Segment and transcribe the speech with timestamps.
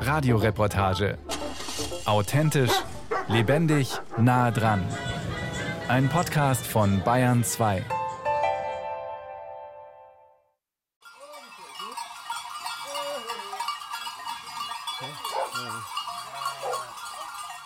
[0.00, 1.18] Radioreportage.
[2.04, 2.72] Authentisch,
[3.28, 4.84] lebendig, nah dran.
[5.88, 7.84] Ein Podcast von Bayern 2.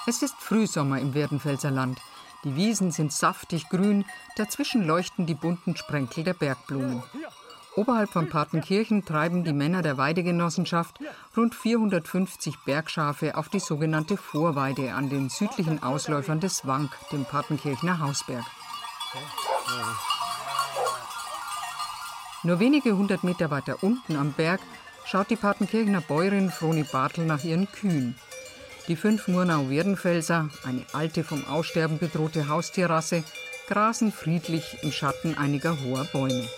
[0.09, 2.01] Es ist Frühsommer im Werdenfelser Land.
[2.45, 4.05] Die Wiesen sind saftig grün,
[4.37, 7.03] dazwischen leuchten die bunten Sprenkel der Bergblumen.
[7.77, 10.99] Oberhalb von Partenkirchen treiben die Männer der Weidegenossenschaft
[11.37, 18.01] rund 450 Bergschafe auf die sogenannte Vorweide an den südlichen Ausläufern des Wank, dem Partenkirchner
[18.01, 18.45] Hausberg.
[22.43, 24.61] Nur wenige hundert Meter weiter unten am Berg
[25.05, 28.17] schaut die Partenkirchner Bäuerin Froni Bartel nach ihren Kühen.
[28.89, 33.23] Die fünf Murnau-Werdenfelser, eine alte vom Aussterben bedrohte Haustierrasse,
[33.69, 36.49] grasen friedlich im Schatten einiger hoher Bäume.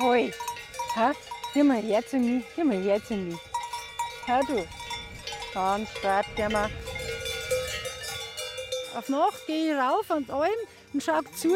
[0.00, 0.30] Hoi,
[0.94, 1.12] ha?
[1.54, 3.36] Geh mal her zu mir, geh mal her zu mir.
[4.26, 4.64] Hör du,
[5.50, 6.70] stark, geh mal.
[8.96, 10.50] Auf Nacht gehe ich rauf an Alm
[10.92, 11.48] und schau zu,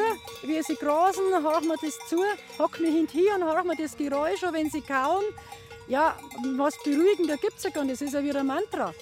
[0.42, 2.18] wie sie grasen, hör mir das zu,
[2.58, 5.24] hock mich hinter und hör mir das Geräusch an, wenn sie kauen.
[5.86, 6.16] Ja,
[6.56, 8.92] was beruhigender gibt es ja gar nicht, das ist ja wie ein Mantra.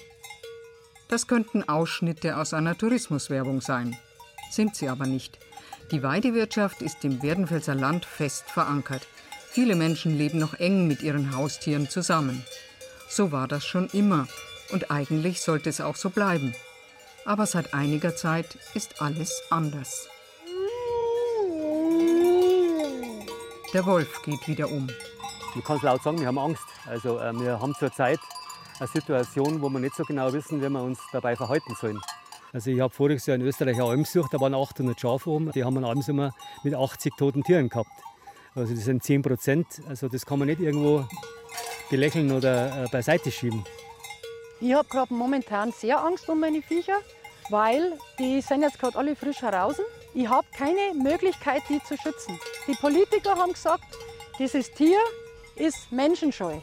[1.07, 3.97] Das könnten Ausschnitte aus einer Tourismuswerbung sein.
[4.51, 5.39] Sind sie aber nicht.
[5.91, 9.07] Die Weidewirtschaft ist im Werdenfelser Land fest verankert.
[9.53, 12.41] Viele Menschen leben noch eng mit ihren Haustieren zusammen.
[13.09, 14.29] So war das schon immer
[14.71, 16.55] und eigentlich sollte es auch so bleiben.
[17.25, 20.07] Aber seit einiger Zeit ist alles anders.
[23.73, 24.87] Der Wolf geht wieder um.
[25.53, 26.63] Man kann es laut sagen, wir haben Angst.
[26.85, 28.19] Also äh, wir haben zurzeit
[28.79, 31.99] eine Situation, wo wir nicht so genau wissen, wie wir uns dabei verhalten sollen.
[32.53, 35.51] Also ich habe voriges Jahr in Österreich eine Alm besucht, da waren 800 Schafe oben.
[35.51, 36.31] Die haben einen Almsommer
[36.63, 37.91] mit 80 toten Tieren gehabt.
[38.53, 39.67] Also das sind 10 Prozent.
[39.87, 41.05] Also das kann man nicht irgendwo
[41.89, 43.63] belächeln oder äh, beiseite schieben.
[44.59, 46.97] Ich habe gerade momentan sehr Angst um meine Viecher,
[47.49, 49.75] weil die sind jetzt gerade alle frisch heraus.
[50.13, 52.37] Ich habe keine Möglichkeit, die zu schützen.
[52.67, 53.85] Die Politiker haben gesagt,
[54.37, 54.99] dieses Tier
[55.55, 56.57] ist menschenscheu.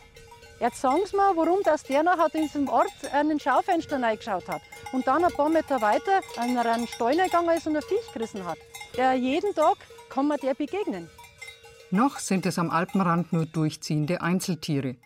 [0.60, 4.60] Jetzt sagen Sie mir, warum das der noch in diesem Ort den Schaufenster reingeschaut hat
[4.92, 8.44] und dann ein paar Meter weiter an einen Stall gegangen ist und ein Viech gerissen
[8.44, 8.58] hat.
[8.96, 9.76] Der jeden Tag
[10.08, 11.08] kann man der begegnen.
[11.90, 14.96] Noch sind es am Alpenrand nur durchziehende Einzeltiere.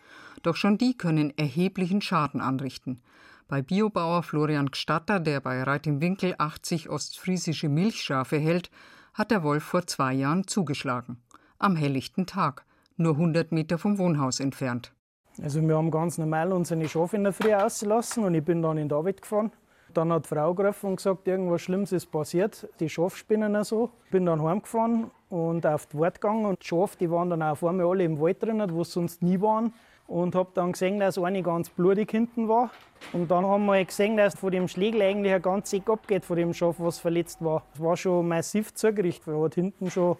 [0.42, 3.02] Doch schon die können erheblichen Schaden anrichten.
[3.46, 8.70] Bei Biobauer Florian Gstatter, der bei Reit im Winkel 80 ostfriesische Milchschafe hält,
[9.14, 11.22] hat der Wolf vor zwei Jahren zugeschlagen.
[11.58, 12.64] Am helllichten Tag
[12.96, 14.92] nur 100 Meter vom Wohnhaus entfernt.
[15.40, 18.76] Also wir haben ganz normal unsere Schafe in der Früh ausgelassen und ich bin dann
[18.76, 19.52] in David gefahren.
[19.94, 23.90] Dann hat die Frau gerufen und gesagt, irgendwas Schlimmes ist passiert, die Schafe spinnen so.
[24.06, 27.42] Ich bin dann heimgefahren und auf die Wart gegangen und die Schafe, die waren dann
[27.42, 29.72] auf einmal alle im Wald drin, wo sie sonst nie waren.
[30.08, 32.70] Und habe dann gesehen, dass eine ganz blutig hinten war.
[33.12, 36.36] Und dann haben wir gesehen, dass von dem Schlägel eigentlich ein ganz Eck abgeht, von
[36.36, 37.62] dem Schaf, was verletzt war.
[37.74, 39.28] Es war schon massiv zugerichtet.
[39.28, 40.16] Er hat hinten schon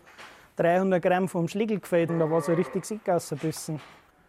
[0.56, 3.81] 300 Gramm vom Schlägel gefällt und da war so richtig sick ausgebissen.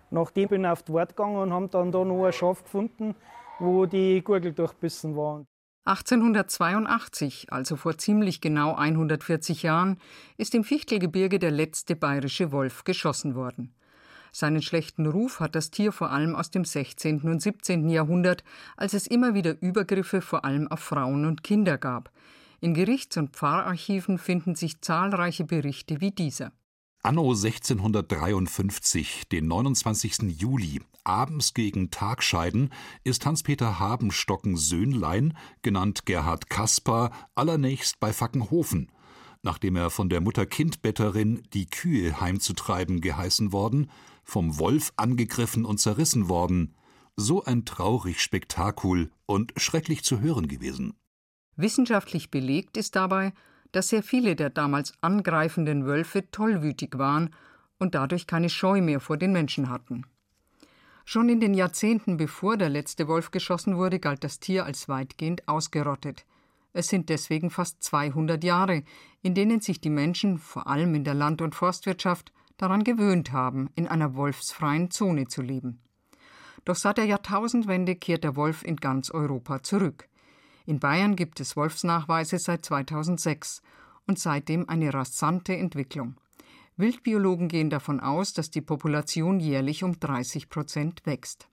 [0.09, 3.15] Nachdem bin ich auf die Wart gegangen und haben dann da noch ein Schaf gefunden,
[3.59, 5.45] wo die Gurgel durchbissen war.
[5.85, 9.97] 1882, also vor ziemlich genau 140 Jahren,
[10.37, 13.73] ist im Fichtelgebirge der letzte bayerische Wolf geschossen worden.
[14.31, 17.21] Seinen schlechten Ruf hat das Tier vor allem aus dem 16.
[17.23, 17.89] und 17.
[17.89, 18.43] Jahrhundert,
[18.77, 22.11] als es immer wieder Übergriffe vor allem auf Frauen und Kinder gab.
[22.61, 26.53] In Gerichts- und Pfarrarchiven finden sich zahlreiche Berichte wie dieser.
[27.05, 30.39] Anno 1653, den 29.
[30.39, 32.69] Juli, abends gegen Tagscheiden,
[33.03, 38.89] ist Hans-Peter Habenstocken Söhnlein, genannt Gerhard Kaspar, allernächst bei Fackenhofen.
[39.41, 43.91] Nachdem er von der Mutter-Kind-Betterin die Kühe heimzutreiben geheißen worden,
[44.23, 46.73] vom Wolf angegriffen und zerrissen worden.
[47.17, 50.93] So ein traurig Spektakul und schrecklich zu hören gewesen.
[51.57, 53.33] Wissenschaftlich belegt ist dabei,
[53.73, 57.35] dass sehr viele der damals angreifenden Wölfe tollwütig waren
[57.79, 60.05] und dadurch keine Scheu mehr vor den Menschen hatten.
[61.05, 65.47] Schon in den Jahrzehnten bevor der letzte Wolf geschossen wurde, galt das Tier als weitgehend
[65.49, 66.25] ausgerottet.
[66.71, 68.83] Es sind deswegen fast 200 Jahre,
[69.21, 73.69] in denen sich die Menschen, vor allem in der Land- und Forstwirtschaft, daran gewöhnt haben,
[73.75, 75.81] in einer wolfsfreien Zone zu leben.
[76.63, 80.07] Doch seit der Jahrtausendwende kehrt der Wolf in ganz Europa zurück.
[80.65, 83.61] In Bayern gibt es Wolfsnachweise seit 2006
[84.07, 86.15] und seitdem eine rasante Entwicklung.
[86.77, 91.47] Wildbiologen gehen davon aus, dass die Population jährlich um 30 Prozent wächst.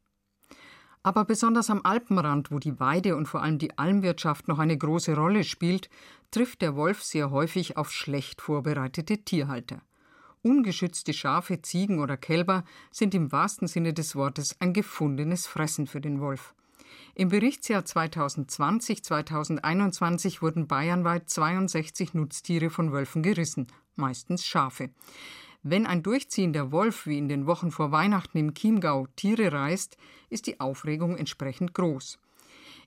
[1.03, 5.15] Aber besonders am Alpenrand, wo die Weide und vor allem die Almwirtschaft noch eine große
[5.15, 5.89] Rolle spielt,
[6.31, 9.83] trifft der Wolf sehr häufig auf schlecht vorbereitete Tierhalter.
[10.43, 16.01] Ungeschützte Schafe, Ziegen oder Kälber sind im wahrsten Sinne des Wortes ein gefundenes Fressen für
[16.01, 16.55] den Wolf.
[17.15, 23.67] Im Berichtsjahr 2020-2021 wurden bayernweit 62 Nutztiere von Wölfen gerissen,
[23.97, 24.91] meistens Schafe.
[25.63, 29.97] Wenn ein durchziehender Wolf wie in den Wochen vor Weihnachten im Chiemgau Tiere reißt,
[30.31, 32.19] ist die Aufregung entsprechend groß.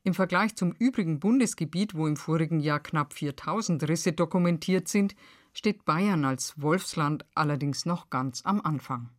[0.03, 5.15] Im Vergleich zum übrigen Bundesgebiet, wo im vorigen Jahr knapp 4000 Risse dokumentiert sind,
[5.53, 9.09] steht Bayern als Wolfsland allerdings noch ganz am Anfang.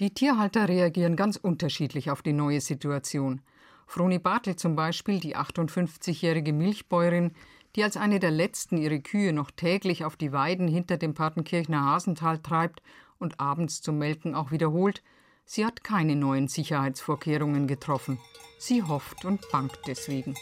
[0.00, 3.40] Die Tierhalter reagieren ganz unterschiedlich auf die neue Situation.
[3.86, 7.32] Froni Bartel zum Beispiel, die 58-jährige Milchbäuerin,
[7.76, 11.84] die als eine der letzten ihre Kühe noch täglich auf die Weiden hinter dem Partenkirchner
[11.84, 12.82] Hasental treibt
[13.18, 15.02] und abends zum Melken auch wiederholt,
[15.44, 18.18] sie hat keine neuen Sicherheitsvorkehrungen getroffen.
[18.58, 20.36] Sie hofft und bangt deswegen.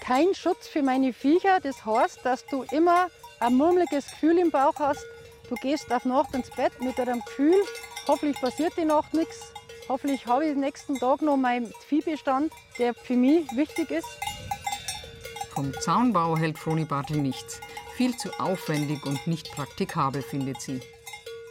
[0.00, 3.08] Kein Schutz für meine Viecher, das heißt, dass du immer
[3.40, 5.04] ein murmeliges Gefühl im Bauch hast.
[5.48, 7.56] Du gehst auf Nacht ins Bett mit einem Gefühl,
[8.06, 9.52] hoffentlich passiert die Nacht nichts.
[9.88, 14.08] Hoffentlich habe ich den nächsten Tag noch meinen Viehbestand, der für mich wichtig ist.
[15.50, 17.60] Vom Zaunbau hält Froni Bartel nichts.
[17.96, 20.80] Viel zu aufwendig und nicht praktikabel, findet sie.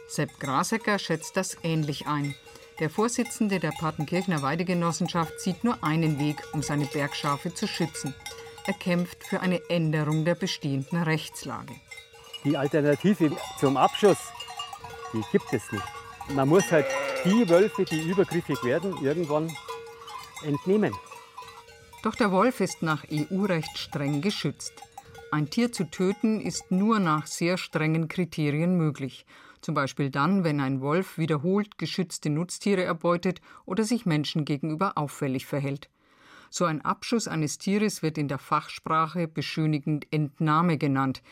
[0.08, 2.34] Sepp Grasecker schätzt das ähnlich ein.
[2.80, 8.14] Der Vorsitzende der Partenkirchner Weidegenossenschaft sieht nur einen Weg, um seine Bergschafe zu schützen.
[8.66, 11.74] Er kämpft für eine Änderung der bestehenden Rechtslage.
[12.44, 14.18] Die Alternative zum Abschuss,
[15.12, 15.84] die gibt es nicht.
[16.30, 16.86] Man muss halt
[17.24, 19.50] die Wölfe, die übergriffig werden, irgendwann
[20.44, 20.92] entnehmen.
[22.02, 24.74] Doch der Wolf ist nach EU-Recht streng geschützt.
[25.30, 29.24] Ein Tier zu töten ist nur nach sehr strengen Kriterien möglich.
[29.62, 35.46] Zum Beispiel dann, wenn ein Wolf wiederholt geschützte Nutztiere erbeutet oder sich Menschen gegenüber auffällig
[35.46, 35.88] verhält.
[36.50, 41.22] So ein Abschuss eines Tieres wird in der Fachsprache beschönigend Entnahme genannt.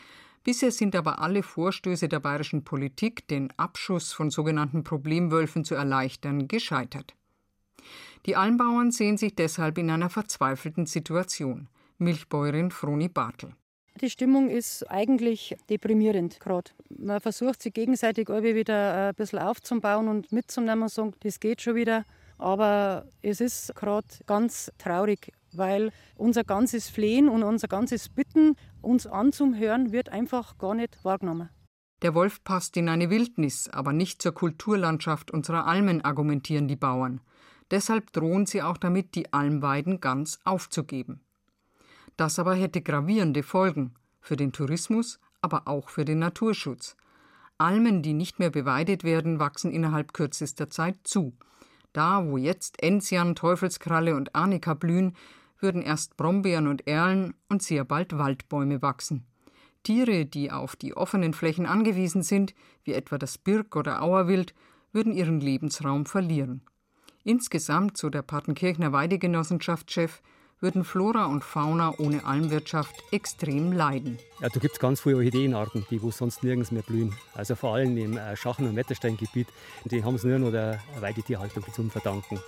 [0.43, 6.47] Bisher sind aber alle Vorstöße der bayerischen Politik, den Abschuss von sogenannten Problemwölfen zu erleichtern,
[6.49, 7.15] gescheitert.
[8.25, 11.67] Die Almbauern sehen sich deshalb in einer verzweifelten Situation.
[11.97, 13.53] Milchbäuerin Froni Bartel.
[14.01, 16.71] Die Stimmung ist eigentlich deprimierend gerade.
[16.89, 21.75] Man versucht sich gegenseitig wieder ein bisschen aufzubauen und mitzunehmen und sagen, das geht schon
[21.75, 22.03] wieder.
[22.37, 29.07] Aber es ist gerade ganz traurig, weil unser ganzes Flehen und unser ganzes Bitten, uns
[29.07, 31.49] anzuhören, wird einfach gar nicht wahrgenommen.
[32.01, 37.21] Der Wolf passt in eine Wildnis, aber nicht zur Kulturlandschaft unserer Almen, argumentieren die Bauern.
[37.71, 41.21] Deshalb drohen sie auch damit, die Almweiden ganz aufzugeben.
[42.17, 46.95] Das aber hätte gravierende Folgen für den Tourismus, aber auch für den Naturschutz.
[47.57, 51.33] Almen, die nicht mehr beweidet werden, wachsen innerhalb kürzester Zeit zu.
[51.93, 55.15] Da, wo jetzt Enzian, Teufelskralle und Arnika blühen,
[55.63, 59.25] würden erst Brombeeren und Erlen und sehr bald Waldbäume wachsen.
[59.81, 64.53] Tiere, die auf die offenen Flächen angewiesen sind, wie etwa das Birk- oder Auerwild,
[64.91, 66.61] würden ihren Lebensraum verlieren.
[67.23, 70.21] Insgesamt, so der Partenkirchner Weidegenossenschaftschef,
[70.63, 74.17] würden Flora und Fauna ohne Almwirtschaft extrem leiden.
[74.39, 77.13] Ja, da gibt es ganz viele Orchideenarten, die wo sonst nirgends mehr blühen.
[77.35, 79.47] Also vor allem im äh, Schachen- und Wettersteingebiet.
[79.83, 82.39] Die haben es nur noch der Weidetierhaltung zu verdanken.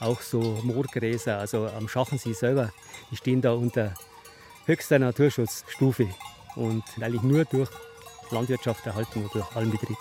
[0.00, 2.72] Auch so Moorgräser, also am Schachensee selber,
[3.10, 3.94] die stehen da unter
[4.64, 6.08] höchster Naturschutzstufe
[6.56, 7.68] und eigentlich nur durch
[8.30, 9.98] Landwirtschaft erhalten und durch Almbetrieb.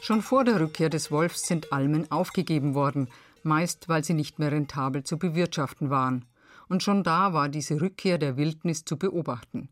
[0.00, 3.08] Schon vor der Rückkehr des Wolfs sind Almen aufgegeben worden,
[3.44, 6.24] meist weil sie nicht mehr rentabel zu bewirtschaften waren.
[6.70, 9.68] Und schon da war diese Rückkehr der Wildnis zu beobachten.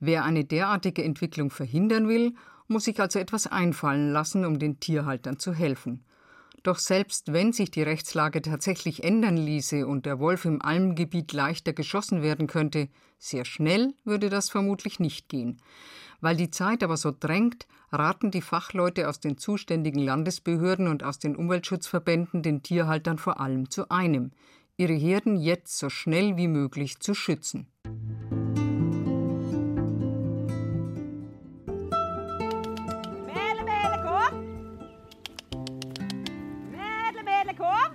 [0.00, 2.34] Wer eine derartige Entwicklung verhindern will,
[2.66, 6.02] muss sich also etwas einfallen lassen, um den Tierhaltern zu helfen.
[6.62, 11.74] Doch selbst wenn sich die Rechtslage tatsächlich ändern ließe und der Wolf im Almgebiet leichter
[11.74, 15.58] geschossen werden könnte, sehr schnell würde das vermutlich nicht gehen.
[16.22, 21.18] Weil die Zeit aber so drängt, raten die Fachleute aus den zuständigen Landesbehörden und aus
[21.18, 24.32] den Umweltschutzverbänden den Tierhaltern vor allem zu einem
[24.80, 27.66] ihre Herden jetzt so schnell wie möglich zu schützen.
[33.26, 34.46] Mädle, Mädle, komm!
[36.70, 37.90] Mädle, Mädle, komm!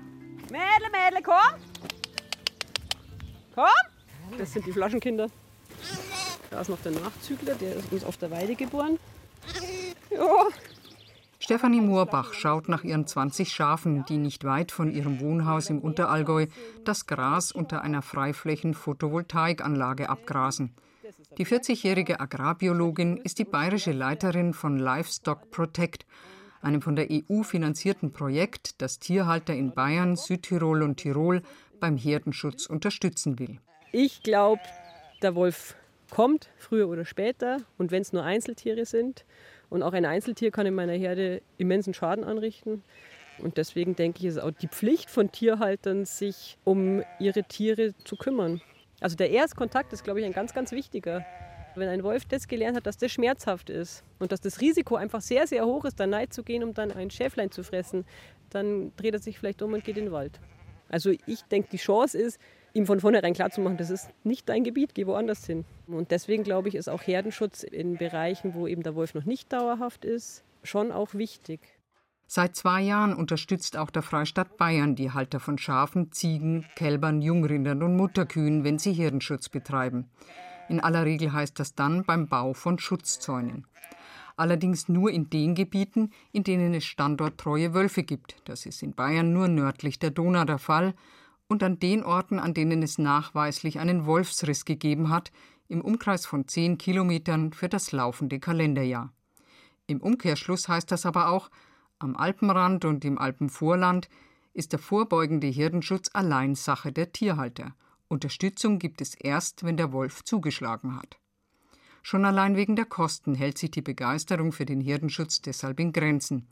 [0.51, 1.59] Mädle, Mädle, komm!
[3.55, 4.37] Komm!
[4.37, 5.31] Das sind die Flaschenkinder.
[6.51, 8.99] Da ist noch der Nachzügler, der ist uns auf der Weide geboren.
[10.11, 10.49] Ja.
[11.45, 16.47] Stefanie Moorbach schaut nach ihren 20 Schafen, die nicht weit von ihrem Wohnhaus im Unterallgäu
[16.85, 20.73] das Gras unter einer Freiflächen-Photovoltaikanlage abgrasen.
[21.37, 26.07] Die 40-jährige Agrarbiologin ist die bayerische Leiterin von Livestock Protect,
[26.63, 31.43] einem von der EU finanzierten Projekt, das Tierhalter in Bayern, Südtirol und Tirol
[31.79, 33.59] beim Herdenschutz unterstützen will.
[33.91, 34.63] Ich glaube,
[35.21, 35.75] der Wolf
[36.09, 37.59] kommt, früher oder später.
[37.77, 39.25] Und wenn es nur Einzeltiere sind
[39.75, 42.81] Und auch ein Einzeltier kann in meiner Herde immensen Schaden anrichten.
[43.39, 48.15] Und deswegen denke ich, ist auch die Pflicht von Tierhaltern, sich um ihre Tiere zu
[48.15, 48.61] kümmern.
[49.01, 51.25] Also der Erstkontakt ist, glaube ich, ein ganz, ganz wichtiger.
[51.75, 55.19] Wenn ein Wolf das gelernt hat, dass das schmerzhaft ist und dass das Risiko einfach
[55.19, 58.05] sehr, sehr hoch ist, da neid zu gehen, um dann ein Schäflein zu fressen,
[58.51, 60.39] dann dreht er sich vielleicht um und geht in den Wald.
[60.87, 62.39] Also ich denke, die Chance ist,
[62.75, 65.65] ihm von vornherein klarzumachen, das ist nicht dein Gebiet, geh woanders hin.
[65.87, 69.51] Und deswegen glaube ich, ist auch Herdenschutz in Bereichen, wo eben der Wolf noch nicht
[69.51, 71.61] dauerhaft ist, schon auch wichtig.
[72.27, 77.81] Seit zwei Jahren unterstützt auch der Freistaat Bayern die Halter von Schafen, Ziegen, Kälbern, Jungrindern
[77.81, 80.09] und Mutterkühen, wenn sie Herdenschutz betreiben.
[80.67, 83.67] In aller Regel heißt das dann beim Bau von Schutzzäunen.
[84.37, 88.35] Allerdings nur in den Gebieten, in denen es standorttreue Wölfe gibt.
[88.45, 90.93] Das ist in Bayern nur nördlich der Donau der Fall.
[91.47, 95.31] Und an den Orten, an denen es nachweislich einen Wolfsriss gegeben hat,
[95.67, 99.13] im Umkreis von zehn Kilometern für das laufende Kalenderjahr.
[99.87, 101.49] Im Umkehrschluss heißt das aber auch,
[101.99, 104.09] am Alpenrand und im Alpenvorland
[104.53, 107.75] ist der vorbeugende Herdenschutz allein Sache der Tierhalter.
[108.07, 111.19] Unterstützung gibt es erst, wenn der Wolf zugeschlagen hat.
[112.03, 116.47] Schon allein wegen der Kosten hält sich die Begeisterung für den Herdenschutz deshalb in Grenzen.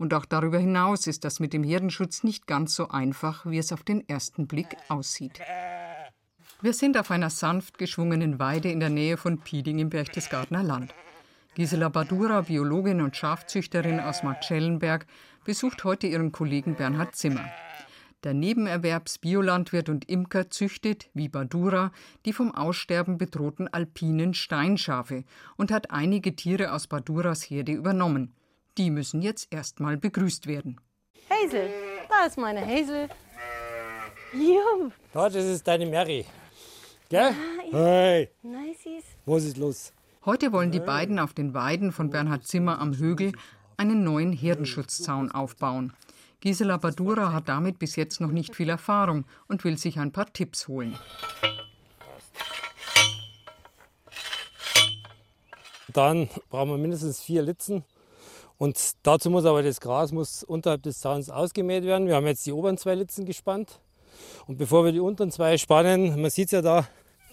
[0.00, 3.70] Und auch darüber hinaus ist das mit dem Herdenschutz nicht ganz so einfach, wie es
[3.70, 5.42] auf den ersten Blick aussieht.
[6.62, 10.94] Wir sind auf einer sanft geschwungenen Weide in der Nähe von Pieding im Berchtesgadener Land.
[11.54, 15.04] Gisela Badura, Biologin und Schafzüchterin aus Marcellenberg,
[15.44, 17.44] besucht heute ihren Kollegen Bernhard Zimmer.
[18.24, 21.92] Der Nebenerwerbs-Biolandwirt und Imker züchtet, wie Badura,
[22.24, 25.24] die vom Aussterben bedrohten alpinen Steinschafe
[25.58, 28.32] und hat einige Tiere aus Baduras Herde übernommen.
[28.78, 30.80] Die müssen jetzt erstmal begrüßt werden.
[31.28, 31.70] Hazel,
[32.08, 33.08] da ist meine Hazel.
[34.32, 34.90] Ja.
[35.12, 36.24] Da, das ist deine Mary.
[37.08, 37.32] Gell?
[37.72, 38.28] Ah, hey.
[38.42, 39.04] Nice.
[39.26, 39.92] Was ist los?
[40.24, 43.32] Heute wollen die beiden auf den Weiden von Bernhard Zimmer am Högel
[43.76, 45.92] einen neuen Herdenschutzzaun aufbauen.
[46.40, 50.32] Gisela Badura hat damit bis jetzt noch nicht viel Erfahrung und will sich ein paar
[50.32, 50.96] Tipps holen.
[55.88, 57.84] Dann brauchen wir mindestens vier Litzen.
[58.60, 62.06] Und dazu muss aber das Gras muss unterhalb des Zauns ausgemäht werden.
[62.06, 63.80] Wir haben jetzt die oberen zwei Litzen gespannt.
[64.46, 66.86] Und bevor wir die unteren zwei spannen, man sieht es ja da,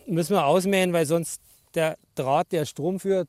[0.06, 1.42] müssen wir ausmähen, weil sonst
[1.76, 3.28] der Draht, der Strom führt,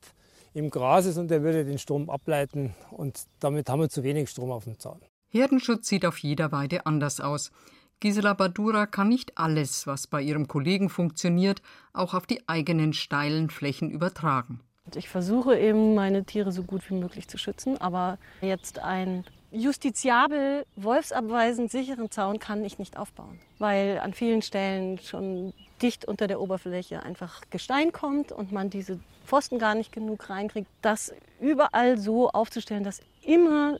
[0.53, 4.29] im Gras ist und der würde den Strom ableiten und damit haben wir zu wenig
[4.29, 5.01] Strom auf dem Zaun.
[5.27, 7.51] Herdenschutz sieht auf jeder Weide anders aus.
[7.99, 13.49] Gisela Badura kann nicht alles, was bei ihrem Kollegen funktioniert, auch auf die eigenen steilen
[13.49, 14.61] Flächen übertragen.
[14.95, 20.65] Ich versuche eben, meine Tiere so gut wie möglich zu schützen, aber jetzt ein justiziabel,
[20.75, 26.39] wolfsabweisend sicheren Zaun kann ich nicht aufbauen, weil an vielen Stellen schon dicht unter der
[26.39, 30.69] Oberfläche einfach Gestein kommt und man diese Pfosten gar nicht genug reinkriegt.
[30.81, 33.77] Das überall so aufzustellen, dass immer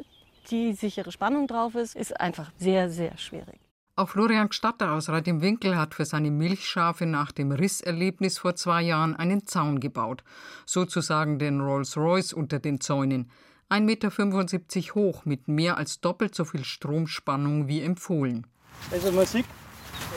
[0.50, 3.60] die sichere Spannung drauf ist, ist einfach sehr, sehr schwierig.
[4.00, 8.56] Auch Florian Gstatter aus Reit im Winkel hat für seine Milchschafe nach dem Risserlebnis vor
[8.56, 10.24] zwei Jahren einen Zaun gebaut.
[10.65, 13.29] Sozusagen den Rolls-Royce unter den Zäunen.
[13.70, 18.48] 1,75 Meter hoch mit mehr als doppelt so viel Stromspannung wie empfohlen.
[18.89, 19.46] Also man sieht,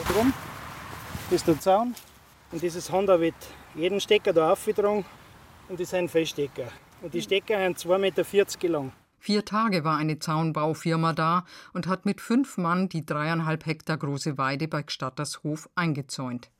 [0.07, 0.31] da drum
[1.29, 1.93] ist der Zaun
[2.53, 3.35] und dieses Honda wird
[3.75, 5.03] jeden Stecker da aufgetragen
[5.67, 6.69] und das sind Feststecker.
[7.01, 8.93] Und die Stecker haben 2,40 Meter lang.
[9.25, 14.37] Vier Tage war eine Zaunbaufirma da und hat mit fünf Mann die dreieinhalb Hektar große
[14.37, 16.51] Weide bei Gstattershof eingezäunt.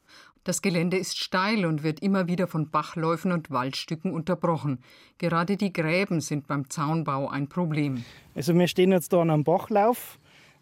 [0.45, 4.79] Das Gelände ist steil und wird immer wieder von Bachläufen und Waldstücken unterbrochen.
[5.17, 8.05] Gerade die Gräben sind beim Zaunbau ein Problem.
[8.33, 10.17] Also wir stehen jetzt da an einem Bachlauf,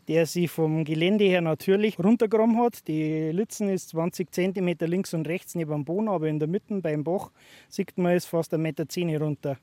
[0.07, 2.87] der sich vom Gelände her natürlich runtergegraben hat.
[2.87, 6.81] Die Litzen ist 20 cm links und rechts neben dem Boden, aber in der Mitte
[6.81, 7.29] beim Bach
[7.69, 9.57] sieht man es fast 1,10 Meter runter.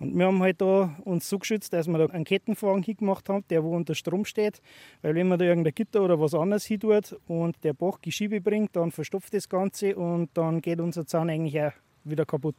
[0.00, 3.44] Und wir haben halt da uns so geschützt, dass wir da einen Kettenvorhang hingemacht haben,
[3.50, 4.62] der wo unter Strom steht.
[5.02, 8.40] Weil wenn man da irgendein Gitter oder was anderes hin tut und der Bach Geschiebe
[8.40, 12.56] bringt, dann verstopft das Ganze und dann geht unser Zaun eigentlich auch wieder kaputt.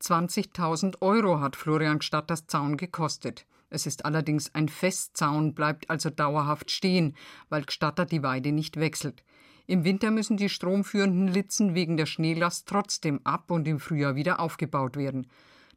[0.00, 3.44] 20.000 Euro hat Florian Stadt das Zaun gekostet.
[3.70, 7.16] Es ist allerdings ein Festzaun, bleibt also dauerhaft stehen,
[7.48, 9.24] weil Gstatter die Weide nicht wechselt.
[9.66, 14.38] Im Winter müssen die stromführenden Litzen wegen der Schneelast trotzdem ab und im Frühjahr wieder
[14.38, 15.26] aufgebaut werden.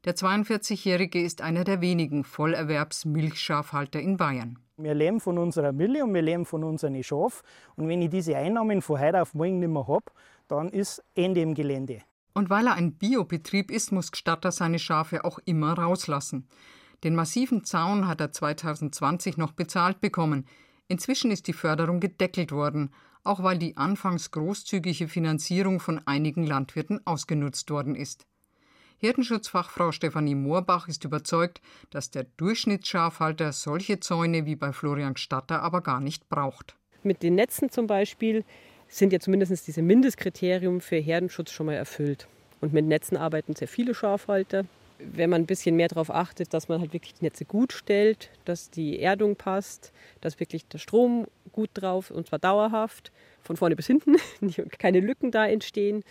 [0.05, 4.59] Der 42-Jährige ist einer der wenigen Vollerwerbs-Milchschafhalter in Bayern.
[4.77, 7.41] Wir leben von unserer Milch und wir leben von unseren Schaf.
[7.75, 10.05] Und wenn ich diese Einnahmen von heute auf morgen nicht mehr habe,
[10.47, 12.01] dann ist Ende im Gelände.
[12.33, 16.47] Und weil er ein Biobetrieb ist, muss Gstatter seine Schafe auch immer rauslassen.
[17.03, 20.45] Den massiven Zaun hat er 2020 noch bezahlt bekommen.
[20.87, 22.91] Inzwischen ist die Förderung gedeckelt worden,
[23.23, 28.27] auch weil die anfangs großzügige Finanzierung von einigen Landwirten ausgenutzt worden ist.
[28.99, 31.61] Herdenschutzfachfrau Stefanie Moorbach ist überzeugt,
[31.91, 36.75] dass der Durchschnittsschafhalter solche Zäune wie bei Florian Statter aber gar nicht braucht.
[37.03, 38.43] Mit den Netzen zum Beispiel
[38.87, 42.27] sind ja zumindest diese Mindestkriterien für Herdenschutz schon mal erfüllt.
[42.59, 44.65] Und mit Netzen arbeiten sehr viele Schafhalter.
[44.97, 48.31] Wenn man ein bisschen mehr darauf achtet, dass man halt wirklich die Netze gut stellt,
[48.45, 53.11] dass die Erdung passt, dass wirklich der Strom gut drauf und zwar dauerhaft,
[53.43, 54.15] von vorne bis hinten,
[54.79, 56.03] keine Lücken da entstehen.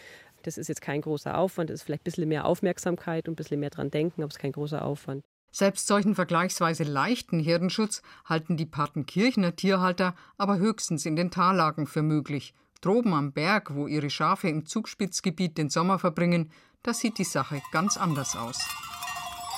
[0.47, 3.37] Das ist jetzt kein großer Aufwand, das ist vielleicht ein bisschen mehr Aufmerksamkeit und ein
[3.37, 5.25] bisschen mehr dran denken, aber es ist kein großer Aufwand.
[5.51, 12.03] Selbst solchen vergleichsweise leichten Herdenschutz halten die Partenkirchner Tierhalter aber höchstens in den Tallagen für
[12.03, 12.55] möglich.
[12.81, 16.53] Droben am Berg, wo ihre Schafe im Zugspitzgebiet den Sommer verbringen,
[16.85, 18.61] da sieht die Sache ganz anders aus.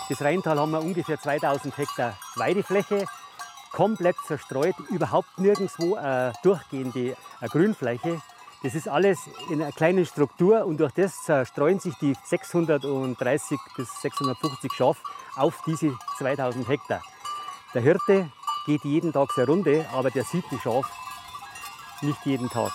[0.08, 3.04] Das Rheintal haben wir ungefähr 2000 Hektar Weidefläche,
[3.72, 8.22] komplett zerstreut, überhaupt nirgendwo eine durchgehende Grünfläche.
[8.62, 9.18] Das ist alles
[9.50, 15.00] in einer kleinen Struktur und durch das zerstreuen sich die 630 bis 650 Schafe
[15.36, 17.00] auf diese 2000 Hektar.
[17.72, 18.32] Der Hirte
[18.66, 20.90] geht jeden Tag seine Runde, aber der sieht die Schafe
[22.02, 22.72] nicht jeden Tag.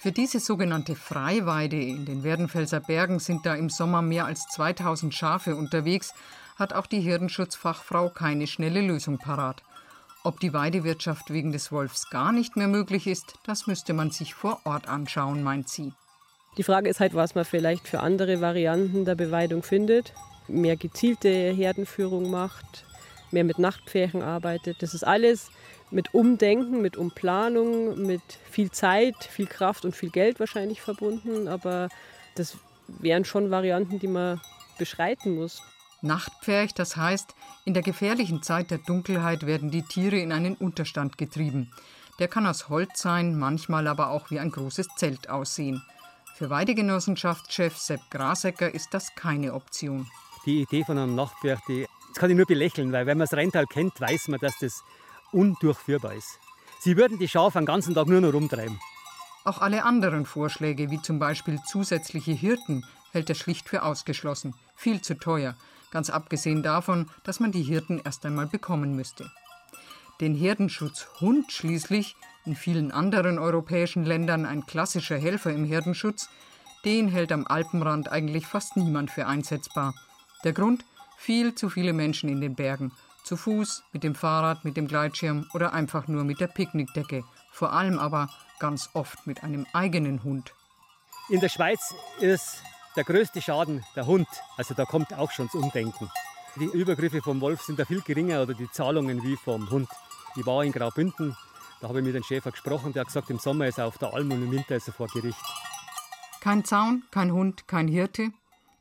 [0.00, 5.12] Für diese sogenannte Freiweide in den Werdenfelser Bergen sind da im Sommer mehr als 2000
[5.12, 6.14] Schafe unterwegs,
[6.56, 9.64] hat auch die Herdenschutzfachfrau keine schnelle Lösung parat.
[10.24, 14.34] Ob die Weidewirtschaft wegen des Wolfs gar nicht mehr möglich ist, das müsste man sich
[14.34, 15.92] vor Ort anschauen, meint sie.
[16.56, 20.12] Die Frage ist halt, was man vielleicht für andere Varianten der Beweidung findet.
[20.48, 22.84] Mehr gezielte Herdenführung macht,
[23.30, 24.82] mehr mit Nachtpferchen arbeitet.
[24.82, 25.50] Das ist alles
[25.90, 31.46] mit Umdenken, mit Umplanung, mit viel Zeit, viel Kraft und viel Geld wahrscheinlich verbunden.
[31.46, 31.88] Aber
[32.34, 32.56] das
[32.88, 34.40] wären schon Varianten, die man
[34.78, 35.62] beschreiten muss.
[36.00, 41.18] Nachtpferch, das heißt, in der gefährlichen Zeit der Dunkelheit werden die Tiere in einen Unterstand
[41.18, 41.70] getrieben.
[42.18, 45.82] Der kann aus Holz sein, manchmal aber auch wie ein großes Zelt aussehen.
[46.36, 50.06] Für Weidegenossenschaftschef Sepp Grasecker ist das keine Option.
[50.46, 53.36] Die Idee von einem Nachtpferch, die das kann ich nur belächeln, weil wenn man das
[53.36, 54.82] Renntal kennt, weiß man, dass das
[55.30, 56.38] undurchführbar ist.
[56.80, 58.80] Sie würden die Schafe den ganzen Tag nur noch rumtreiben.
[59.44, 64.54] Auch alle anderen Vorschläge, wie zum Beispiel zusätzliche Hirten, hält er schlicht für ausgeschlossen.
[64.74, 65.54] Viel zu teuer
[65.90, 69.30] ganz abgesehen davon, dass man die Hirten erst einmal bekommen müsste.
[70.20, 76.28] Den Herdenschutzhund schließlich, in vielen anderen europäischen Ländern ein klassischer Helfer im Herdenschutz,
[76.84, 79.94] den hält am Alpenrand eigentlich fast niemand für einsetzbar.
[80.44, 80.84] Der Grund?
[81.18, 82.92] Viel zu viele Menschen in den Bergen.
[83.24, 87.24] Zu Fuß, mit dem Fahrrad, mit dem Gleitschirm oder einfach nur mit der Picknickdecke.
[87.52, 90.54] Vor allem aber ganz oft mit einem eigenen Hund.
[91.28, 92.62] In der Schweiz ist
[92.98, 94.26] der größte Schaden der Hund.
[94.56, 96.10] Also da kommt auch schon das Umdenken.
[96.56, 99.88] Die Übergriffe vom Wolf sind da viel geringer oder die Zahlungen wie vom Hund.
[100.34, 101.36] Ich war in Graubünden,
[101.80, 103.98] da habe ich mit dem Schäfer gesprochen, der hat gesagt, im Sommer ist er auf
[103.98, 105.38] der Alm und im Winter ist er vor Gericht.
[106.40, 108.32] Kein Zaun, kein Hund, kein Hirte.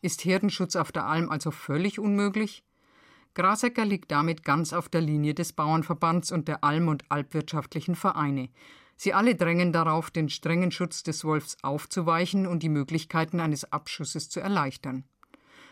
[0.02, 2.64] Ist Herdenschutz auf der Alm also völlig unmöglich?
[3.36, 8.50] Grasecker liegt damit ganz auf der Linie des Bauernverbands und der Alm- und Alpwirtschaftlichen Vereine.
[9.00, 14.28] Sie alle drängen darauf, den strengen Schutz des Wolfs aufzuweichen und die Möglichkeiten eines Abschusses
[14.28, 15.04] zu erleichtern.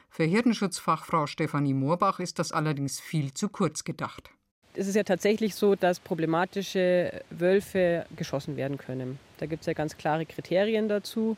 [0.09, 4.29] Für Herdenschutzfachfrau Stefanie Moorbach ist das allerdings viel zu kurz gedacht.
[4.75, 9.17] Es ist ja tatsächlich so, dass problematische Wölfe geschossen werden können.
[9.39, 11.35] Da gibt es ja ganz klare Kriterien dazu.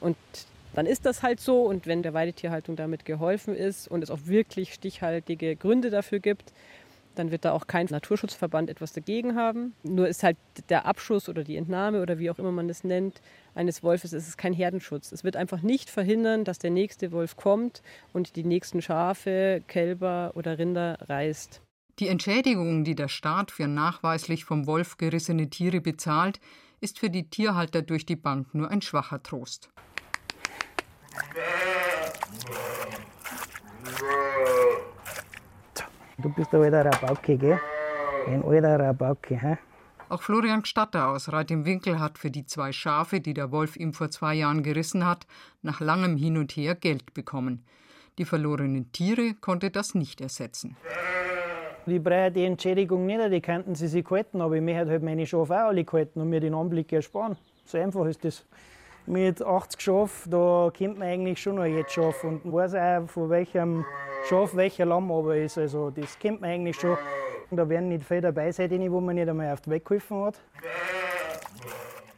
[0.00, 0.16] Und
[0.74, 1.62] dann ist das halt so.
[1.62, 6.52] Und wenn der Weidetierhaltung damit geholfen ist und es auch wirklich stichhaltige Gründe dafür gibt,
[7.18, 9.74] dann wird da auch kein Naturschutzverband etwas dagegen haben.
[9.82, 10.36] Nur ist halt
[10.68, 13.20] der Abschuss oder die Entnahme oder wie auch immer man das nennt,
[13.54, 15.12] eines Wolfes, es ist kein Herdenschutz.
[15.12, 20.32] Es wird einfach nicht verhindern, dass der nächste Wolf kommt und die nächsten Schafe, Kälber
[20.34, 21.60] oder Rinder reißt.
[21.98, 26.38] Die Entschädigung, die der Staat für nachweislich vom Wolf gerissene Tiere bezahlt,
[26.80, 29.70] ist für die Tierhalter durch die Bank nur ein schwacher Trost.
[36.20, 37.60] Du bist ein alter Rabauke, gell?
[38.26, 39.56] Ein alter Rabauke, hä?
[40.08, 43.76] Auch Florian Statter aus Reit im Winkel hat für die zwei Schafe, die der Wolf
[43.76, 45.28] ihm vor zwei Jahren gerissen hat,
[45.62, 47.64] nach langem Hin und Her Geld bekommen.
[48.18, 50.76] Die verlorenen Tiere konnte das nicht ersetzen.
[51.86, 55.24] Ich brauche die Entschädigung nicht, die könnten sie sich halten, aber ich möchte halt meine
[55.24, 57.36] Schafe auch alle halten und mir den Anblick ersparen.
[57.64, 58.44] So einfach ist das
[59.06, 63.30] mit 80 Schaf, da kennt man eigentlich schon noch jetzt Schaf und weiß auch, von
[63.30, 63.84] welchem
[64.26, 65.58] Schaf welcher Lamm aber ist.
[65.58, 66.96] Also das kennt man eigentlich schon.
[67.50, 70.40] Da werden nicht viele dabei sein, wo man nicht einmal auf die Weg geholfen hat.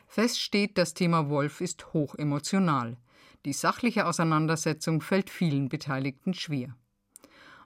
[0.09, 2.97] Fest steht, das Thema Wolf ist hoch emotional.
[3.45, 6.75] Die sachliche Auseinandersetzung fällt vielen Beteiligten schwer.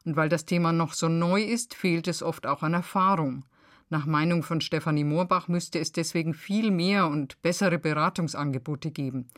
[0.04, 3.44] Und weil das Thema noch so neu ist, fehlt es oft auch an Erfahrung.
[3.88, 9.30] Nach Meinung von Stefanie Moorbach müsste es deswegen viel mehr und bessere Beratungsangebote geben.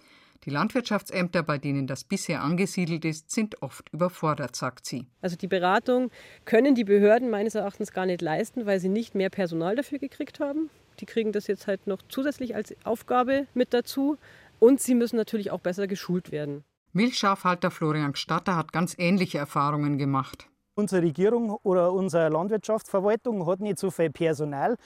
[0.47, 5.09] Die Landwirtschaftsämter, bei denen das bisher angesiedelt ist, sind oft überfordert, sagt sie.
[5.21, 6.13] Also die Beratung
[6.45, 10.39] können die Behörden meines Erachtens gar nicht leisten, weil sie nicht mehr Personal dafür gekriegt
[10.39, 10.71] haben.
[11.01, 14.19] Die kriegen das jetzt halt noch zusätzlich als Aufgabe mit dazu.
[14.61, 16.63] Und sie müssen natürlich auch besser geschult werden.
[16.93, 20.47] Milchschafhalter Florian Gstatter hat ganz ähnliche Erfahrungen gemacht.
[20.77, 24.77] Unsere Regierung oder unsere Landwirtschaftsverwaltung hat nicht so viel Personal.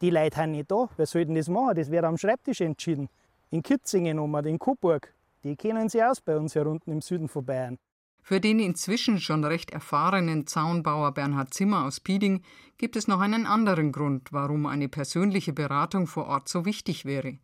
[0.00, 0.88] Die Leute sind nicht da.
[0.96, 1.76] Wer soll denn das machen?
[1.76, 3.10] Das wird am Schreibtisch entschieden
[3.52, 5.14] in Kitzingen nochmal, in Coburg.
[5.44, 7.78] Die kennen sich aus bei uns hier unten im Süden von Bayern.
[8.22, 12.42] Für den inzwischen schon recht erfahrenen Zaunbauer Bernhard Zimmer aus Pieding
[12.78, 17.38] gibt es noch einen anderen Grund, warum eine persönliche Beratung vor Ort so wichtig wäre.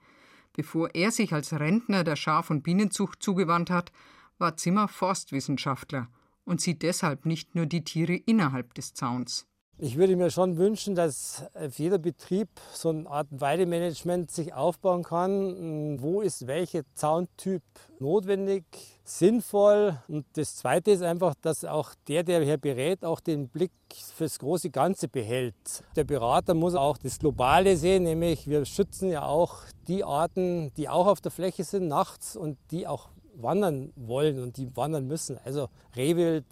[0.55, 3.93] Bevor er sich als Rentner der Schaf- und Bienenzucht zugewandt hat,
[4.39, 6.09] war Zimmer Forstwissenschaftler
[6.45, 9.47] und sieht deshalb nicht nur die Tiere innerhalb des Zauns.
[9.81, 11.45] Ich würde mir schon wünschen, dass
[11.77, 16.03] jeder Betrieb so eine Art Weidemanagement sich aufbauen kann.
[16.03, 17.63] Wo ist welcher Zauntyp
[18.01, 18.65] notwendig,
[19.05, 19.97] sinnvoll?
[20.09, 23.71] Und das Zweite ist einfach, dass auch der, der hier berät, auch den Blick
[24.17, 25.55] fürs große Ganze behält.
[25.95, 30.89] Der Berater muss auch das Globale sehen, nämlich wir schützen ja auch die Arten, die
[30.89, 35.39] auch auf der Fläche sind nachts und die auch wandern wollen und die wandern müssen.
[35.45, 36.47] Also Rehwild,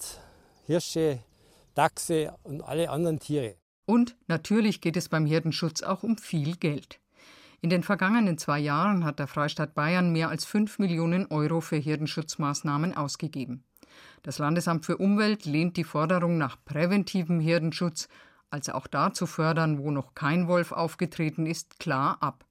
[0.64, 1.18] Hirsche,
[1.76, 3.56] Dachse und alle anderen Tiere.
[3.84, 7.00] Und natürlich geht es beim Herdenschutz auch um viel Geld.
[7.60, 11.76] In den vergangenen zwei Jahren hat der Freistaat Bayern mehr als 5 Millionen Euro für
[11.76, 13.64] Herdenschutzmaßnahmen ausgegeben.
[14.22, 18.08] Das Landesamt für Umwelt lehnt die Forderung nach präventivem Herdenschutz,
[18.50, 22.46] also auch da zu fördern, wo noch kein Wolf aufgetreten ist, klar ab.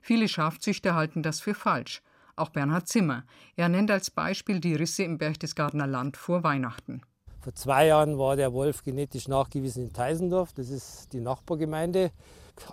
[0.00, 2.02] Viele Schafzüchter halten das für falsch.
[2.36, 3.24] Auch Bernhard Zimmer.
[3.56, 7.02] Er nennt als Beispiel die Risse im Berchtesgadener Land vor Weihnachten.
[7.48, 10.52] Vor zwei Jahren war der Wolf genetisch nachgewiesen in Teisendorf.
[10.52, 12.10] Das ist die Nachbargemeinde,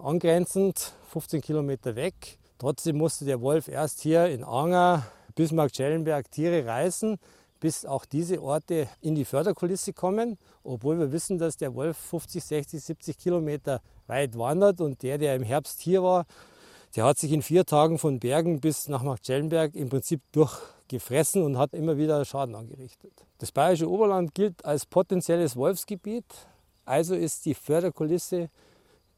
[0.03, 2.37] angrenzend, 15 Kilometer weg.
[2.57, 7.17] Trotzdem musste der Wolf erst hier in Anger, Bismarck-Schellenberg Tiere reißen,
[7.61, 12.43] bis auch diese Orte in die Förderkulisse kommen, obwohl wir wissen, dass der Wolf 50,
[12.43, 16.25] 60, 70 Kilometer weit wandert und der, der im Herbst hier war,
[16.97, 20.19] der hat sich in vier Tagen von Bergen bis nach Marktschellenberg im Prinzip
[20.87, 23.11] durchgefressen und hat immer wieder Schaden angerichtet.
[23.39, 26.25] Das Bayerische Oberland gilt als potenzielles Wolfsgebiet,
[26.85, 28.49] also ist die Förderkulisse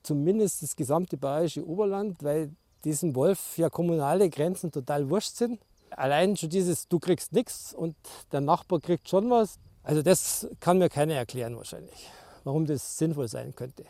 [0.04, 2.52] zumindest das gesamte Bayerische Oberland, weil
[2.84, 5.60] diesem Wolf ja kommunale Grenzen total wurscht sind.
[5.92, 7.96] Allein schon dieses, du kriegst nichts und
[8.32, 9.60] der Nachbar kriegt schon was.
[9.84, 12.10] Also das kann mir keiner erklären wahrscheinlich,
[12.44, 13.84] warum das sinnvoll sein könnte.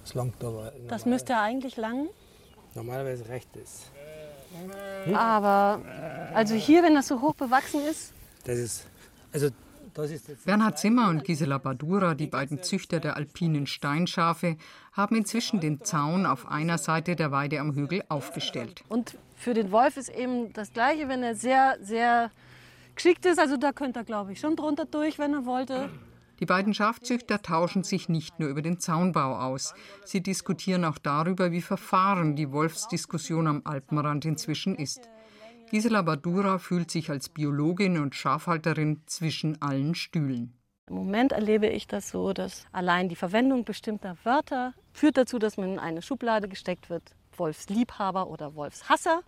[0.00, 0.72] Das langt aber.
[0.88, 2.08] Das müsste eigentlich lang.
[2.74, 3.90] Normalerweise reicht es.
[5.04, 5.14] Hm?
[5.14, 5.80] Aber
[6.34, 8.12] also hier, wenn das so hoch bewachsen ist.
[8.44, 8.86] Das ist
[9.32, 9.48] also
[10.44, 14.56] Bernhard Zimmer und Gisela Badura, die beiden Züchter der alpinen Steinschafe,
[14.92, 18.82] haben inzwischen den Zaun auf einer Seite der Weide am Hügel aufgestellt.
[18.88, 22.32] Und für den Wolf ist eben das Gleiche, wenn er sehr, sehr
[22.96, 23.38] geschickt ist.
[23.38, 25.90] Also da könnte er, glaube ich, schon drunter durch, wenn er wollte.
[26.40, 29.74] Die beiden Schafzüchter tauschen sich nicht nur über den Zaunbau aus.
[30.04, 35.08] Sie diskutieren auch darüber, wie verfahren die Wolfsdiskussion am Alpenrand inzwischen ist.
[35.70, 40.52] Gisela Badura fühlt sich als Biologin und Schafhalterin zwischen allen Stühlen.
[40.88, 45.56] Im Moment erlebe ich das so, dass allein die Verwendung bestimmter Wörter führt dazu, dass
[45.56, 47.02] man in eine Schublade gesteckt wird,
[47.36, 49.22] Wolfsliebhaber oder Wolfshasser.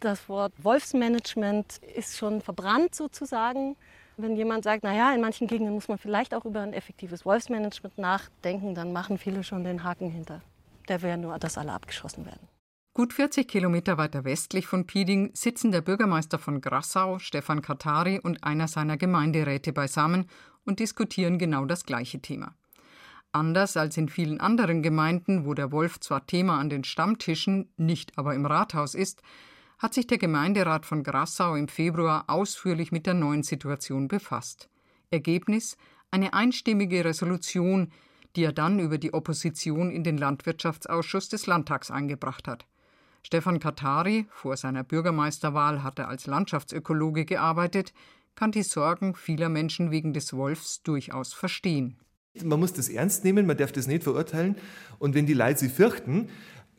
[0.00, 3.76] Das Wort Wolfsmanagement ist schon verbrannt sozusagen.
[4.20, 7.98] Wenn jemand sagt, naja, in manchen Gegenden muss man vielleicht auch über ein effektives Wolfsmanagement
[7.98, 10.42] nachdenken, dann machen viele schon den Haken hinter.
[10.88, 12.48] Der wäre nur, dass alle abgeschossen werden.
[12.94, 18.42] Gut 40 Kilometer weiter westlich von Pieding sitzen der Bürgermeister von Grassau, Stefan Katari, und
[18.42, 20.26] einer seiner Gemeinderäte beisammen
[20.64, 22.56] und diskutieren genau das gleiche Thema.
[23.30, 28.18] Anders als in vielen anderen Gemeinden, wo der Wolf zwar Thema an den Stammtischen, nicht
[28.18, 29.22] aber im Rathaus ist,
[29.78, 34.68] hat sich der Gemeinderat von Grassau im Februar ausführlich mit der neuen Situation befasst.
[35.10, 35.76] Ergebnis
[36.10, 37.92] eine einstimmige Resolution,
[38.34, 42.66] die er dann über die Opposition in den Landwirtschaftsausschuss des Landtags eingebracht hat.
[43.22, 47.92] Stefan Katari, vor seiner Bürgermeisterwahl hat er als Landschaftsökologe gearbeitet,
[48.34, 51.98] kann die Sorgen vieler Menschen wegen des Wolfs durchaus verstehen.
[52.44, 54.56] Man muss das ernst nehmen, man darf das nicht verurteilen.
[54.98, 56.28] Und wenn die Leute sie fürchten,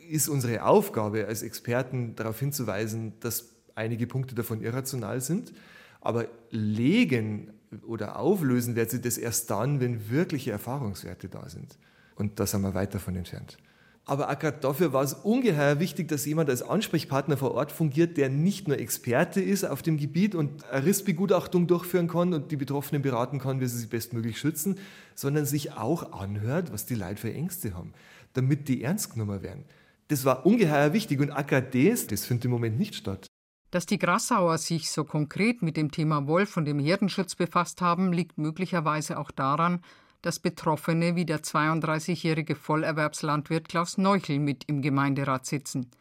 [0.09, 5.53] ist unsere Aufgabe als Experten darauf hinzuweisen, dass einige Punkte davon irrational sind.
[6.01, 7.51] Aber legen
[7.85, 11.77] oder auflösen wird sie das erst dann, wenn wirkliche Erfahrungswerte da sind.
[12.15, 13.57] Und da sind wir weit davon entfernt.
[14.05, 18.17] Aber auch gerade dafür war es ungeheuer wichtig, dass jemand als Ansprechpartner vor Ort fungiert,
[18.17, 22.55] der nicht nur Experte ist auf dem Gebiet und eine Rissbegutachtung durchführen kann und die
[22.55, 24.79] Betroffenen beraten kann, wie sie sich bestmöglich schützen,
[25.13, 27.93] sondern sich auch anhört, was die Leute für Ängste haben,
[28.33, 29.63] damit die ernst genommen werden.
[30.09, 33.27] Das war ungeheuer wichtig und das, das findet im Moment nicht statt.
[33.69, 38.11] Dass die Grassauer sich so konkret mit dem Thema Wolf und dem Herdenschutz befasst haben,
[38.11, 39.81] liegt möglicherweise auch daran,
[40.23, 45.91] dass Betroffene wie der 32-jährige Vollerwerbslandwirt Klaus Neuchel mit im Gemeinderat sitzen.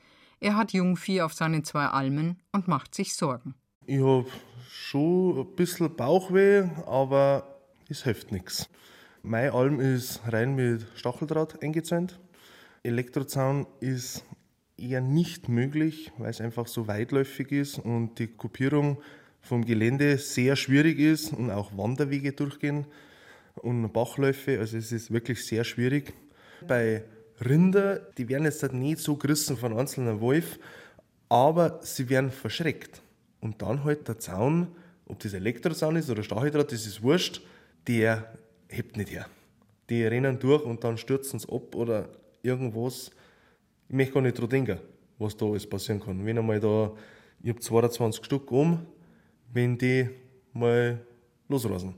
[0.40, 3.54] Er hat Jungvieh auf seinen zwei Almen und macht sich Sorgen.
[3.84, 4.26] Ich habe
[4.70, 7.58] schon ein bisschen Bauchweh, aber
[7.90, 8.70] es hilft nichts.
[9.22, 12.18] Mein Alm ist rein mit Stacheldraht eingezäunt.
[12.88, 14.24] Elektrozaun ist
[14.76, 18.98] eher nicht möglich, weil es einfach so weitläufig ist und die Kopierung
[19.40, 22.86] vom Gelände sehr schwierig ist und auch Wanderwege durchgehen
[23.56, 24.58] und Bachläufe.
[24.58, 26.12] Also es ist wirklich sehr schwierig.
[26.66, 27.04] Bei
[27.44, 30.58] Rinder, die werden jetzt halt nicht so gerissen von einzelnen Wolf,
[31.28, 33.02] aber sie werden verschreckt.
[33.40, 34.68] Und dann halt der Zaun,
[35.06, 37.40] ob das Elektrozaun ist oder Stacheldraht, das ist wurscht,
[37.86, 38.32] der
[38.68, 39.26] hebt nicht her.
[39.88, 42.10] Die rennen durch und dann stürzen sie ab oder
[42.42, 43.10] irgendwas.
[43.88, 44.78] Ich möchte gar nicht dran denken,
[45.18, 46.24] was da alles passieren kann.
[46.24, 46.92] Wenn einmal da,
[47.42, 48.86] ich habe 22 Stück um,
[49.52, 50.08] wenn die
[50.52, 51.04] mal
[51.48, 51.94] losrasen.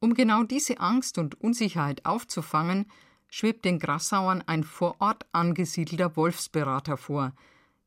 [0.00, 2.86] Um genau diese Angst und Unsicherheit aufzufangen,
[3.28, 7.32] schwebt den Grassauern ein vor Ort angesiedelter Wolfsberater vor,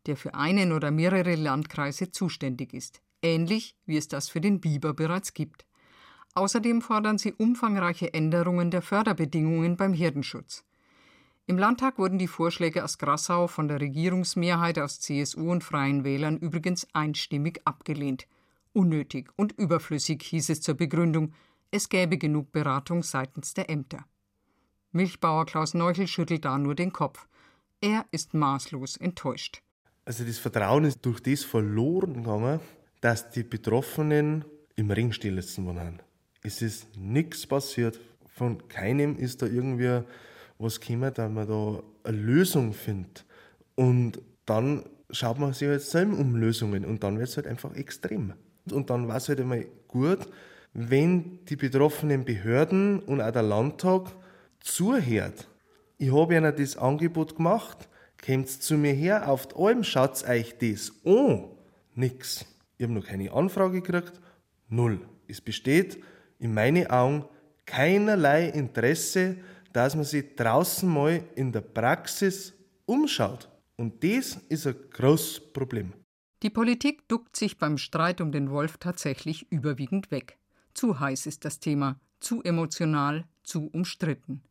[0.06, 4.94] der für einen oder mehrere Landkreise zuständig ist, ähnlich wie es das für den Biber
[4.94, 5.66] bereits gibt.
[6.36, 10.64] Außerdem fordern sie umfangreiche Änderungen der Förderbedingungen beim Herdenschutz.
[11.50, 16.38] Im Landtag wurden die Vorschläge aus Grassau von der Regierungsmehrheit aus CSU und Freien Wählern
[16.38, 18.28] übrigens einstimmig abgelehnt.
[18.72, 21.34] Unnötig und überflüssig hieß es zur Begründung,
[21.72, 24.06] es gäbe genug Beratung seitens der Ämter.
[24.92, 27.28] Milchbauer Klaus Neuchel schüttelt da nur den Kopf.
[27.82, 29.64] Er ist maßlos enttäuscht.
[30.06, 32.60] Also das Vertrauen ist durch das verloren gegangen,
[33.02, 36.00] dass die Betroffenen im Ring stehen lassen worden
[36.44, 38.00] Es ist nichts passiert.
[38.28, 40.04] Von keinem ist da irgendwie
[40.60, 43.26] was gekommen, dass man da eine Lösung findet.
[43.76, 47.74] Und dann schaut man sich halt selber um Lösungen und dann wird es halt einfach
[47.76, 48.34] extrem.
[48.72, 50.20] Und dann war es halt einmal gut,
[50.74, 54.16] wenn die betroffenen Behörden und auch der Landtag
[54.60, 55.48] zuhört.
[55.98, 57.90] Ich habe ihnen das Angebot gemacht,
[58.24, 61.46] kommt zu mir her, auf die Alm, schaut euch das an.
[61.96, 62.46] Nix.
[62.78, 64.14] Ich habe noch keine Anfrage gekriegt.
[64.68, 65.00] Null.
[65.28, 66.02] Es besteht
[66.38, 67.26] in meinen Augen
[67.66, 69.36] keinerlei Interesse,
[69.74, 72.54] dass man sich draußen mal in der Praxis
[72.86, 73.50] umschaut.
[73.78, 75.94] Und das ist ein großes Problem.
[76.42, 80.38] Die Politik duckt sich beim Streit um den Wolf tatsächlich überwiegend weg.
[80.74, 84.42] Zu heiß ist das Thema, zu emotional, zu umstritten.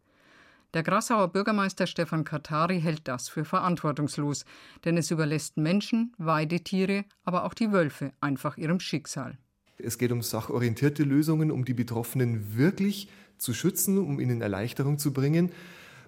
[0.75, 4.45] Der Grassauer Bürgermeister Stefan Katari hält das für verantwortungslos,
[4.85, 9.39] denn es überlässt Menschen, Weidetiere, aber auch die Wölfe einfach ihrem Schicksal.
[9.79, 15.13] Es geht um sachorientierte Lösungen, um die Betroffenen wirklich zu schützen, um ihnen Erleichterung zu
[15.13, 15.51] bringen.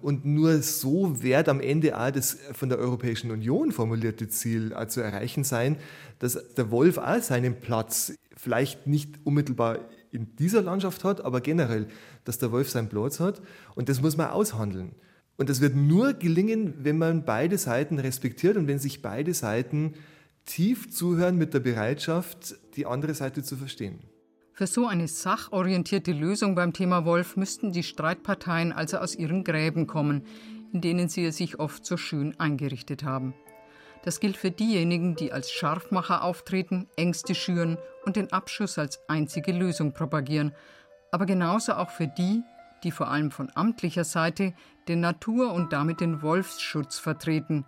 [0.01, 5.01] Und nur so wird am Ende auch das von der Europäischen Union formulierte Ziel zu
[5.01, 5.77] erreichen sein,
[6.19, 9.79] dass der Wolf auch seinen Platz vielleicht nicht unmittelbar
[10.11, 11.87] in dieser Landschaft hat, aber generell,
[12.25, 13.41] dass der Wolf seinen Platz hat.
[13.75, 14.95] Und das muss man aushandeln.
[15.37, 19.93] Und das wird nur gelingen, wenn man beide Seiten respektiert und wenn sich beide Seiten
[20.45, 23.99] tief zuhören mit der Bereitschaft, die andere Seite zu verstehen.
[24.61, 29.87] Für so eine sachorientierte Lösung beim Thema Wolf müssten die Streitparteien also aus ihren Gräben
[29.87, 30.23] kommen,
[30.71, 33.33] in denen sie es sich oft so schön eingerichtet haben.
[34.03, 39.51] Das gilt für diejenigen, die als Scharfmacher auftreten, Ängste schüren und den Abschuss als einzige
[39.51, 40.53] Lösung propagieren,
[41.11, 42.43] aber genauso auch für die,
[42.83, 44.53] die vor allem von amtlicher Seite
[44.87, 47.65] den Natur- und damit den Wolfsschutz vertreten.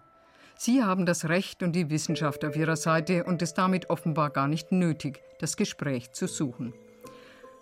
[0.55, 4.47] Sie haben das Recht und die Wissenschaft auf ihrer Seite und es damit offenbar gar
[4.47, 6.75] nicht nötig, das Gespräch zu suchen.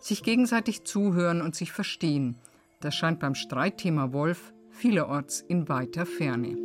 [0.02, 2.36] Sich gegenseitig zuhören und sich verstehen,
[2.80, 6.58] das scheint beim Streitthema Wolf vielerorts in weiter Ferne.